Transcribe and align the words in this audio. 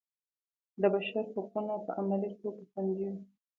د 0.81 0.83
بشر 0.93 1.23
حقونه 1.33 1.73
په 1.85 1.91
عملي 1.99 2.31
توګه 2.41 2.61
خوندي 2.71 3.03
وي. 3.11 3.19